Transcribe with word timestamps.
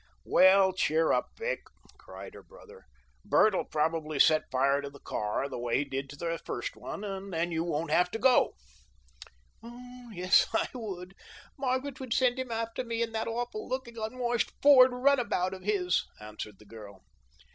"Well, 0.25 0.73
cheer 0.73 1.11
up, 1.11 1.27
Vic," 1.37 1.59
cried 1.99 2.33
her 2.33 2.41
brother. 2.41 2.87
"Bert'll 3.23 3.65
probably 3.65 4.17
set 4.17 4.49
fire 4.49 4.81
to 4.81 4.89
the 4.89 4.99
car, 4.99 5.47
the 5.47 5.59
way 5.59 5.77
he 5.77 5.83
did 5.85 6.09
to 6.09 6.15
their 6.15 6.39
first 6.39 6.75
one, 6.75 7.03
and 7.03 7.31
then 7.31 7.51
you 7.51 7.63
won't 7.63 7.91
have 7.91 8.09
to 8.09 8.17
go." 8.17 8.55
"Oh, 9.61 10.09
yes, 10.11 10.47
I 10.55 10.67
would; 10.73 11.13
Margaret 11.55 11.99
would 11.99 12.15
send 12.15 12.39
him 12.39 12.49
after 12.49 12.83
me 12.83 13.03
in 13.03 13.11
that 13.11 13.27
awful 13.27 13.67
looking, 13.69 13.95
unwashed 13.99 14.51
Ford 14.63 14.91
runabout 14.91 15.53
of 15.53 15.61
his," 15.61 16.03
answered 16.19 16.57
the 16.57 16.65
girl. 16.65 17.03